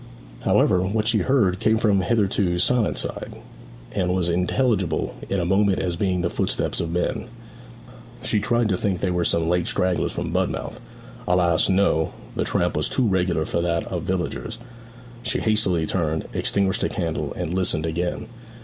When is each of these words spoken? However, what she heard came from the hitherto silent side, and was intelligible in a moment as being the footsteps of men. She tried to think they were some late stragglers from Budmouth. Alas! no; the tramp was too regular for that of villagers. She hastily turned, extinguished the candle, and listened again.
However, 0.45 0.81
what 0.81 1.07
she 1.07 1.19
heard 1.19 1.59
came 1.59 1.77
from 1.77 1.99
the 1.99 2.05
hitherto 2.05 2.57
silent 2.57 2.97
side, 2.97 3.35
and 3.91 4.11
was 4.15 4.29
intelligible 4.29 5.13
in 5.29 5.39
a 5.39 5.45
moment 5.45 5.77
as 5.77 5.95
being 5.95 6.21
the 6.21 6.29
footsteps 6.31 6.79
of 6.79 6.89
men. 6.91 7.25
She 8.23 8.39
tried 8.39 8.67
to 8.69 8.77
think 8.77 8.99
they 8.99 9.11
were 9.11 9.23
some 9.23 9.47
late 9.47 9.67
stragglers 9.67 10.11
from 10.11 10.33
Budmouth. 10.33 10.79
Alas! 11.27 11.69
no; 11.69 12.13
the 12.35 12.43
tramp 12.45 12.75
was 12.75 12.89
too 12.89 13.07
regular 13.07 13.45
for 13.45 13.61
that 13.61 13.83
of 13.91 14.01
villagers. 14.01 14.57
She 15.21 15.39
hastily 15.39 15.85
turned, 15.85 16.27
extinguished 16.33 16.81
the 16.81 16.89
candle, 16.89 17.31
and 17.35 17.53
listened 17.53 17.85
again. 17.85 18.25